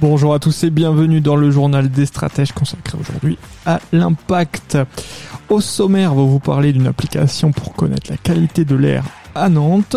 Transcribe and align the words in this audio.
Bonjour 0.00 0.32
à 0.32 0.38
tous 0.38 0.62
et 0.62 0.70
bienvenue 0.70 1.20
dans 1.20 1.34
le 1.34 1.50
journal 1.50 1.90
des 1.90 2.06
stratèges 2.06 2.52
consacré 2.52 2.96
aujourd'hui 3.00 3.36
à 3.66 3.80
l'impact. 3.90 4.78
Au 5.48 5.60
sommaire, 5.60 6.12
on 6.12 6.16
va 6.16 6.22
vous 6.22 6.38
parler 6.38 6.72
d'une 6.72 6.86
application 6.86 7.50
pour 7.50 7.72
connaître 7.72 8.08
la 8.08 8.16
qualité 8.16 8.64
de 8.64 8.76
l'air 8.76 9.02
à 9.34 9.48
Nantes, 9.48 9.96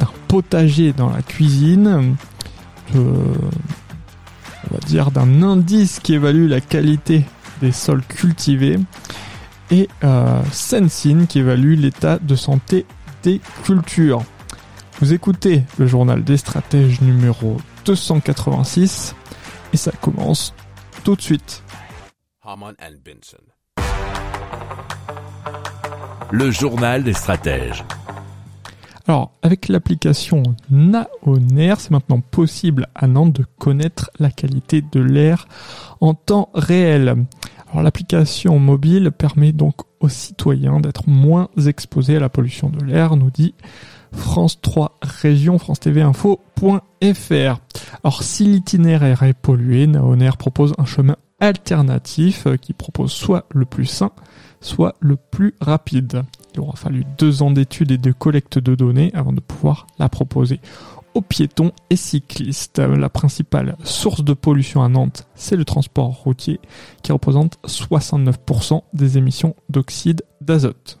d'un 0.00 0.08
potager 0.26 0.92
dans 0.92 1.08
la 1.08 1.22
cuisine, 1.22 2.16
de, 2.92 3.00
on 3.00 4.74
va 4.74 4.80
dire 4.88 5.12
d'un 5.12 5.40
indice 5.44 6.00
qui 6.00 6.14
évalue 6.14 6.48
la 6.48 6.60
qualité 6.60 7.24
des 7.60 7.70
sols 7.70 8.02
cultivés 8.02 8.80
et 9.70 9.88
euh, 10.02 10.42
Sensin 10.50 11.26
qui 11.28 11.38
évalue 11.38 11.78
l'état 11.78 12.18
de 12.18 12.34
santé 12.34 12.86
des 13.22 13.40
cultures. 13.62 14.24
Vous 15.00 15.12
écoutez 15.12 15.62
le 15.78 15.86
journal 15.86 16.24
des 16.24 16.38
stratèges 16.38 17.00
numéro 17.02 17.58
286 17.84 19.14
et 19.72 19.76
ça 19.76 19.92
commence 20.00 20.54
tout 21.04 21.16
de 21.16 21.20
suite. 21.20 21.62
Le 26.30 26.50
journal 26.50 27.04
des 27.04 27.12
stratèges. 27.12 27.84
Alors, 29.06 29.32
avec 29.42 29.68
l'application 29.68 30.42
Naoner, 30.70 31.74
c'est 31.78 31.90
maintenant 31.90 32.20
possible 32.20 32.88
à 32.94 33.06
Nantes 33.06 33.32
de 33.32 33.44
connaître 33.58 34.10
la 34.18 34.30
qualité 34.30 34.82
de 34.82 35.00
l'air 35.00 35.48
en 36.00 36.12
temps 36.12 36.50
réel. 36.52 37.24
Alors, 37.70 37.82
l'application 37.82 38.58
mobile 38.58 39.10
permet 39.10 39.52
donc 39.52 39.76
aux 40.00 40.10
citoyens 40.10 40.80
d'être 40.80 41.08
moins 41.08 41.48
exposés 41.66 42.16
à 42.16 42.20
la 42.20 42.28
pollution 42.28 42.68
de 42.68 42.84
l'air, 42.84 43.16
nous 43.16 43.30
dit 43.30 43.54
France 44.12 44.60
3 44.60 44.98
Région, 45.02 45.58
France 45.58 45.80
TV 45.80 46.02
Info.fr. 46.02 47.60
Alors, 48.04 48.22
si 48.22 48.44
l'itinéraire 48.44 49.22
est 49.22 49.34
pollué, 49.34 49.86
Naoner 49.86 50.30
propose 50.38 50.74
un 50.78 50.84
chemin 50.84 51.16
alternatif 51.40 52.46
euh, 52.46 52.56
qui 52.56 52.72
propose 52.72 53.12
soit 53.12 53.46
le 53.50 53.64
plus 53.64 53.86
sain, 53.86 54.10
soit 54.60 54.94
le 55.00 55.16
plus 55.16 55.54
rapide. 55.60 56.22
Il 56.54 56.60
aura 56.60 56.76
fallu 56.76 57.04
deux 57.18 57.42
ans 57.42 57.50
d'études 57.50 57.92
et 57.92 57.98
de 57.98 58.12
collecte 58.12 58.58
de 58.58 58.74
données 58.74 59.12
avant 59.14 59.32
de 59.32 59.40
pouvoir 59.40 59.86
la 59.98 60.08
proposer 60.08 60.60
aux 61.14 61.22
piétons 61.22 61.72
et 61.90 61.96
cyclistes. 61.96 62.78
La 62.78 63.08
principale 63.08 63.76
source 63.84 64.24
de 64.24 64.34
pollution 64.34 64.82
à 64.82 64.88
Nantes, 64.88 65.26
c'est 65.34 65.56
le 65.56 65.64
transport 65.64 66.10
routier 66.10 66.60
qui 67.02 67.12
représente 67.12 67.58
69% 67.66 68.82
des 68.92 69.18
émissions 69.18 69.54
d'oxyde 69.68 70.22
d'azote. 70.40 71.00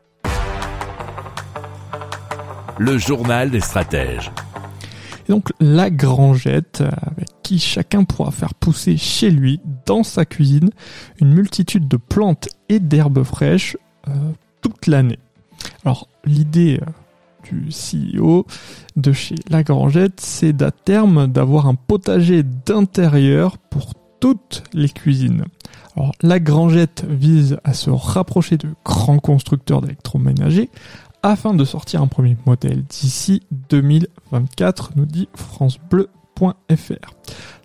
Le 2.77 2.97
journal 2.97 3.51
des 3.51 3.59
stratèges. 3.59 4.31
Donc 5.29 5.53
la 5.59 5.89
grangette 5.89 6.81
avec 6.81 7.29
qui 7.43 7.59
chacun 7.59 8.03
pourra 8.03 8.31
faire 8.31 8.53
pousser 8.53 8.97
chez 8.97 9.29
lui, 9.29 9.59
dans 9.85 10.03
sa 10.03 10.25
cuisine, 10.25 10.71
une 11.19 11.33
multitude 11.33 11.87
de 11.87 11.97
plantes 11.97 12.49
et 12.69 12.79
d'herbes 12.79 13.23
fraîches 13.23 13.77
euh, 14.07 14.11
toute 14.61 14.87
l'année. 14.87 15.19
Alors 15.85 16.07
l'idée 16.25 16.79
euh, 16.81 16.91
du 17.49 17.69
CEO 17.69 18.45
de 18.95 19.11
chez 19.11 19.35
La 19.49 19.63
Grangette, 19.63 20.19
c'est 20.19 20.53
d'à 20.53 20.71
terme 20.71 21.27
d'avoir 21.27 21.67
un 21.67 21.75
potager 21.75 22.43
d'intérieur 22.43 23.57
pour 23.57 23.93
toutes 24.19 24.63
les 24.73 24.89
cuisines. 24.89 25.45
Alors, 25.97 26.13
la 26.21 26.39
Grangette 26.39 27.05
vise 27.09 27.57
à 27.63 27.73
se 27.73 27.89
rapprocher 27.89 28.57
de 28.57 28.69
grands 28.85 29.19
constructeurs 29.19 29.81
d'électroménagers 29.81 30.69
afin 31.23 31.53
de 31.53 31.65
sortir 31.65 32.01
un 32.01 32.07
premier 32.07 32.37
modèle 32.45 32.83
d'ici 32.83 33.41
2024, 33.69 34.91
nous 34.95 35.05
dit 35.05 35.29
francebleu.fr. 35.35 37.13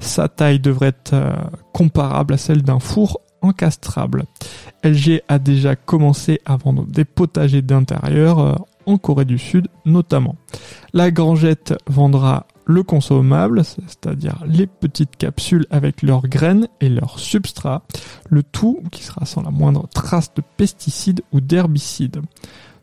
Sa 0.01 0.29
taille 0.29 0.61
devrait 0.61 0.89
être 0.89 1.15
euh, 1.15 1.35
comparable 1.73 2.35
à 2.35 2.39
celle 2.39 2.63
d'un 2.63 2.81
four 2.81 3.21
encastrable. 3.43 4.25
LG 4.85 5.23
a 5.29 5.39
déjà 5.39 5.77
commencé 5.77 6.41
à 6.45 6.57
vendre 6.57 6.87
des 6.87 7.05
potagers 7.05 7.63
d'intérieur 7.63 8.39
euh, 8.39 8.55
en 8.87 8.99
Corée 8.99 9.25
du 9.25 9.39
Sud 9.39 9.69
notamment. 9.85 10.37
La 10.93 11.11
Grangette 11.11 11.75
vendra 11.87 12.47
le 12.67 12.83
consommable, 12.83 13.65
c'est-à-dire 13.65 14.43
les 14.47 14.67
petites 14.67 15.17
capsules 15.17 15.67
avec 15.71 16.03
leurs 16.03 16.27
graines 16.27 16.69
et 16.81 16.89
leurs 16.89 17.21
substrats, 17.21 17.83
le 18.29 18.43
tout 18.43 18.83
qui 18.91 19.05
sera 19.05 19.25
sans 19.25 19.43
la 19.43 19.51
moindre 19.51 19.89
trace 19.95 20.35
de 20.35 20.43
pesticides 20.57 21.23
ou 21.33 21.41
d'herbicides. 21.41 22.23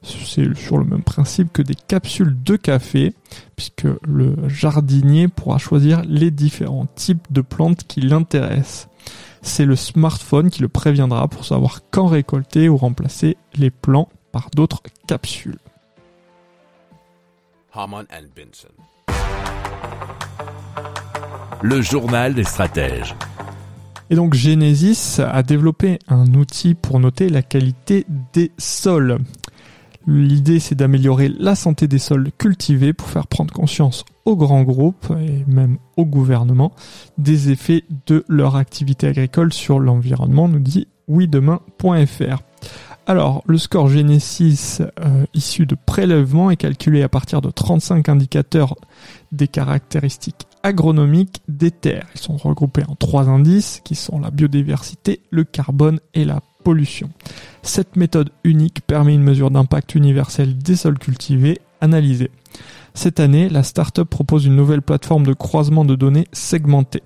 C'est 0.04 0.54
sur 0.56 0.78
le 0.78 0.84
même 0.84 1.04
principe 1.04 1.54
que 1.54 1.62
des 1.62 1.76
capsules 1.76 2.36
de 2.44 2.58
café, 2.58 3.14
puisque 3.56 3.88
le 4.06 4.36
jardinier 4.50 5.30
pourra 5.30 5.58
choisir 5.58 6.02
les 6.06 6.30
différents 6.30 6.88
types 6.96 7.32
de 7.32 7.42
plantes 7.42 7.86
qui 7.88 8.02
l'intéressent. 8.02 8.90
C'est 9.42 9.66
le 9.66 9.76
smartphone 9.76 10.50
qui 10.50 10.62
le 10.62 10.68
préviendra 10.68 11.28
pour 11.28 11.46
savoir 11.46 11.82
quand 11.90 12.08
récolter 12.08 12.70
ou 12.70 12.78
remplacer 12.78 13.38
les 13.56 13.72
plants 13.72 14.10
par 14.32 14.50
d'autres 14.56 14.82
capsules. 15.08 15.60
Le 21.62 21.82
journal 21.82 22.34
des 22.34 22.44
stratèges. 22.44 23.16
Et 24.10 24.16
donc 24.16 24.34
Genesis 24.34 25.20
a 25.20 25.44
développé 25.44 25.98
un 26.08 26.34
outil 26.34 26.76
pour 26.76 27.00
noter 27.00 27.30
la 27.30 27.42
qualité 27.42 28.06
des 28.34 28.52
sols. 28.58 29.20
L'idée 30.06 30.60
c'est 30.60 30.76
d'améliorer 30.76 31.30
la 31.30 31.56
santé 31.56 31.88
des 31.88 32.00
sols 32.00 32.32
cultivés 32.38 32.94
pour 32.94 33.08
faire 33.08 33.28
prendre 33.28 33.54
conscience 33.54 34.04
aux 34.26 34.36
grands 34.36 34.64
groupes 34.64 35.14
et 35.20 35.44
même 35.48 35.78
au 35.98 36.06
gouvernement 36.06 36.74
des 37.18 37.52
effets 37.52 37.84
de 38.06 38.26
leur 38.28 38.56
activité 38.56 39.08
agricole 39.08 39.54
sur 39.54 39.80
l'environnement, 39.80 40.48
nous 40.48 40.60
dit 40.60 40.88
oui-demain.fr. 41.08 42.42
Alors, 43.06 43.44
le 43.48 43.58
score 43.58 43.90
Genesis 43.90 44.80
euh, 44.82 45.26
issu 45.34 45.66
de 45.66 45.76
prélèvements 45.76 46.52
est 46.52 46.58
calculé 46.58 47.04
à 47.04 47.10
partir 47.10 47.42
de 47.42 47.50
35 47.50 48.08
indicateurs 48.08 48.76
des 49.34 49.50
caractéristiques 49.50 50.48
agronomiques 50.64 51.42
des 51.48 51.72
terres. 51.72 52.08
Ils 52.16 52.22
sont 52.22 52.38
regroupés 52.38 52.84
en 52.88 52.96
trois 52.96 53.30
indices 53.30 53.82
qui 53.84 53.96
sont 53.96 54.20
la 54.20 54.32
biodiversité, 54.32 55.22
le 55.30 55.44
carbone 55.44 56.00
et 56.14 56.26
la 56.26 56.42
pollution. 56.64 57.10
Cette 57.62 57.96
méthode 57.98 58.32
unique 58.44 58.82
permet 58.88 59.14
une 59.14 59.24
mesure 59.24 59.52
d'impact 59.52 59.96
universel 59.96 60.58
des 60.58 60.78
sols 60.78 60.98
cultivés 60.98 61.60
analysés. 61.82 62.32
Cette 62.94 63.20
année, 63.20 63.50
la 63.50 63.64
startup 63.64 64.10
propose 64.10 64.46
une 64.46 64.56
nouvelle 64.56 64.82
plateforme 64.82 65.26
de 65.26 65.34
croisement 65.34 65.84
de 65.84 65.96
données 65.96 66.28
segmentées. 66.32 67.04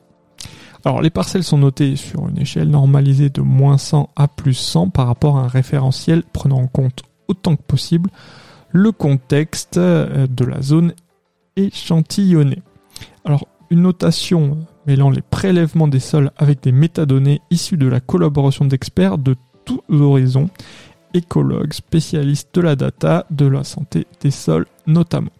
Alors 0.85 1.01
les 1.01 1.09
parcelles 1.09 1.43
sont 1.43 1.57
notées 1.57 1.95
sur 1.95 2.27
une 2.27 2.37
échelle 2.37 2.69
normalisée 2.69 3.29
de 3.29 3.41
moins 3.41 3.77
100 3.77 4.09
à 4.15 4.27
plus 4.27 4.53
100 4.53 4.89
par 4.89 5.07
rapport 5.07 5.37
à 5.37 5.41
un 5.41 5.47
référentiel 5.47 6.23
prenant 6.31 6.59
en 6.59 6.67
compte 6.67 7.03
autant 7.27 7.55
que 7.55 7.63
possible 7.63 8.09
le 8.71 8.91
contexte 8.91 9.77
euh, 9.77 10.27
de 10.27 10.45
la 10.45 10.61
zone 10.61 10.93
échantillonnée. 11.55 12.61
Alors 13.27 13.45
une 13.69 13.81
notation 13.81 14.57
mêlant 14.85 15.09
les 15.09 15.21
prélèvements 15.21 15.89
des 15.89 15.99
sols 15.99 16.31
avec 16.37 16.63
des 16.63 16.71
métadonnées 16.71 17.41
issues 17.51 17.75
de 17.75 17.87
la 17.87 17.99
collaboration 17.99 18.63
d'experts 18.63 19.17
de 19.17 19.35
tous 19.65 19.81
horizons, 19.89 20.49
écologues, 21.13 21.73
spécialistes 21.73 22.55
de 22.55 22.61
la 22.61 22.77
data, 22.77 23.25
de 23.29 23.45
la 23.45 23.65
santé 23.65 24.07
des 24.21 24.31
sols 24.31 24.65
notamment. 24.85 25.33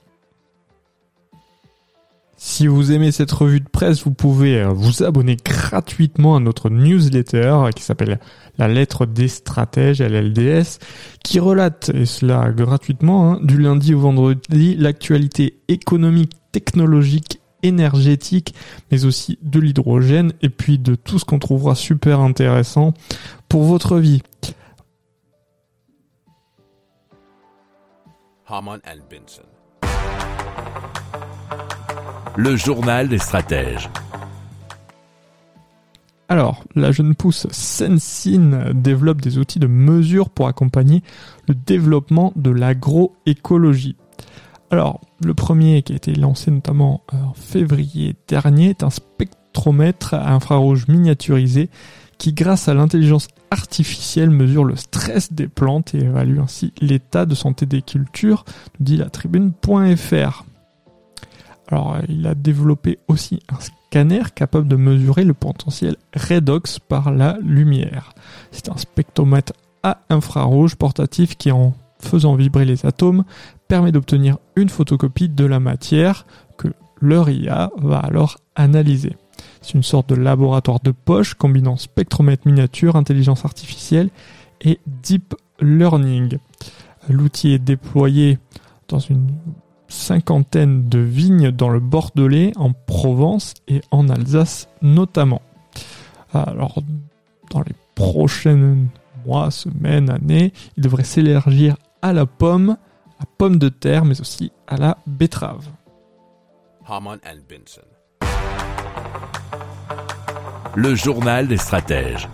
Si 2.36 2.68
vous 2.68 2.92
aimez 2.92 3.14
cette 3.14 3.32
revue 3.32 3.62
de 3.62 3.70
presse, 3.70 4.04
vous 4.04 4.14
pouvez 4.14 4.62
euh, 4.62 4.68
vous 4.68 5.04
abonner 5.04 5.38
gratuitement 5.38 6.36
à 6.36 6.42
notre 6.42 6.70
newsletter 6.70 7.38
euh, 7.38 7.72
qui 7.72 7.84
s'appelle 7.84 8.20
La 8.58 8.68
lettre 8.68 9.06
des 9.06 9.30
stratèges, 9.30 10.02
LLDS, 10.02 10.78
qui 11.24 11.40
relate, 11.40 11.90
et 11.96 12.06
cela 12.06 12.52
gratuitement, 12.52 13.32
hein, 13.32 13.40
du 13.42 13.58
lundi 13.58 13.96
au 13.96 14.02
vendredi, 14.02 14.76
l'actualité 14.76 15.58
économique, 15.68 16.34
technologique, 16.52 17.37
énergétique, 17.68 18.54
mais 18.92 19.06
aussi 19.06 19.38
de 19.42 19.60
l'hydrogène, 19.60 20.34
et 20.42 20.50
puis 20.50 20.80
de 20.80 20.96
tout 20.96 21.20
ce 21.20 21.26
qu'on 21.26 21.40
trouvera 21.40 21.76
super 21.76 22.20
intéressant 22.20 22.94
pour 23.50 23.64
votre 23.64 23.98
vie. 23.98 24.22
Le 32.36 32.56
journal 32.56 33.10
des 33.10 33.18
stratèges. 33.18 33.90
Alors, 36.30 36.64
la 36.76 36.92
jeune 36.92 37.16
pousse 37.16 37.48
Sensin 37.52 38.72
développe 38.74 39.22
des 39.22 39.38
outils 39.38 39.60
de 39.60 39.68
mesure 39.68 40.30
pour 40.30 40.48
accompagner 40.48 41.02
le 41.48 41.56
développement 41.56 42.34
de 42.36 42.52
l'agroécologie. 42.52 43.96
Alors, 44.70 45.00
le 45.24 45.34
premier 45.34 45.82
qui 45.82 45.94
a 45.94 45.96
été 45.96 46.14
lancé 46.14 46.52
notamment 46.52 47.02
en 47.12 47.34
février 47.34 48.16
dernier 48.28 48.70
est 48.70 48.84
un 48.84 48.90
spectromètre 48.90 50.14
à 50.14 50.34
infrarouge 50.34 50.88
miniaturisé 50.88 51.70
qui, 52.18 52.34
grâce 52.34 52.68
à 52.68 52.74
l'intelligence 52.74 53.28
artificielle, 53.50 54.30
mesure 54.30 54.66
le 54.66 54.76
stress 54.76 55.32
des 55.32 55.48
plantes 55.48 55.96
et 55.96 56.00
évalue 56.00 56.40
ainsi 56.40 56.74
l'état 56.82 57.26
de 57.26 57.36
santé 57.36 57.66
des 57.66 57.82
cultures, 57.82 58.44
nous 58.80 58.86
dit 58.86 58.98
la 58.98 59.10
tribune.fr. 59.10 60.46
Alors, 61.70 61.98
il 62.10 62.26
a 62.28 62.36
développé 62.36 63.00
aussi 63.08 63.40
un 63.50 63.60
scanner 63.60 64.24
capable 64.36 64.68
de 64.68 64.76
mesurer 64.76 65.24
le 65.24 65.34
potentiel 65.34 65.96
redox 66.16 66.80
par 66.80 67.12
la 67.12 67.38
lumière. 67.42 68.14
C'est 68.52 68.70
un 68.70 68.78
spectromètre 68.78 69.54
à 69.84 70.00
infrarouge 70.10 70.76
portatif 70.76 71.38
qui, 71.38 71.52
en 71.52 71.74
faisant 72.00 72.36
vibrer 72.36 72.66
les 72.66 72.86
atomes, 72.86 73.24
permet 73.68 73.92
d'obtenir 73.92 74.38
une 74.56 74.70
photocopie 74.70 75.30
de 75.30 75.46
la 75.46 75.60
matière 75.60 76.26
que 76.58 76.70
leur 77.02 77.30
IA 77.30 77.72
va 77.78 78.00
alors 78.00 78.38
analyser. 78.56 79.16
C'est 79.62 79.74
une 79.74 79.84
sorte 79.84 80.10
de 80.10 80.16
laboratoire 80.16 80.80
de 80.80 80.92
poche 80.92 81.34
combinant 81.34 81.78
spectromètre 81.78 82.48
miniature, 82.48 82.96
intelligence 82.96 83.46
artificielle 83.46 84.10
et 84.62 84.80
deep 85.04 85.36
learning. 85.60 86.38
L'outil 87.10 87.54
est 87.54 87.60
déployé 87.60 88.40
dans 88.88 89.00
une 89.00 89.28
cinquantaine 89.88 90.90
de 90.90 91.00
vignes 91.00 91.52
dans 91.52 91.70
le 91.70 91.80
Bordelais, 91.80 92.52
en 92.56 92.74
Provence 92.74 93.54
et 93.68 93.82
en 93.92 94.10
Alsace 94.10 94.68
notamment. 94.82 95.42
Alors, 96.34 96.82
dans 97.52 97.62
les 97.62 97.74
prochains 97.96 98.78
mois, 99.26 99.52
semaines, 99.52 100.10
années, 100.10 100.54
il 100.76 100.84
devrait 100.84 101.04
s'élargir 101.04 101.78
à 102.02 102.14
la 102.14 102.26
pomme, 102.26 102.78
à 103.20 103.26
pomme 103.38 103.58
de 103.58 103.70
terre, 103.70 104.06
mais 104.06 104.20
aussi 104.22 104.52
à 104.68 104.78
la 104.78 104.98
betterave. 105.06 105.66
Haman 106.88 107.20
and 107.26 107.40
Benson. 107.50 107.82
Le 110.76 110.96
journal 110.96 111.48
des 111.48 111.58
stratèges. 111.58 112.30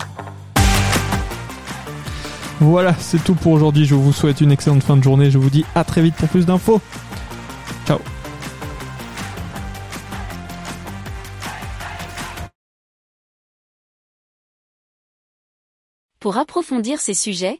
Voilà, 2.60 2.94
c'est 2.94 3.24
tout 3.24 3.36
pour 3.36 3.54
aujourd'hui. 3.54 3.86
Je 3.86 3.96
vous 3.96 4.14
souhaite 4.14 4.42
une 4.42 4.52
excellente 4.52 4.84
fin 4.84 4.96
de 4.96 5.04
journée. 5.04 5.32
Je 5.32 5.38
vous 5.38 5.50
dis 5.50 5.66
à 5.76 5.84
très 5.84 6.02
vite 6.02 6.16
pour 6.16 6.30
plus 6.30 6.46
d'infos. 6.46 6.82
Ciao. 7.86 8.00
Pour 16.20 16.38
approfondir 16.38 17.02
ces 17.02 17.14
sujets, 17.14 17.60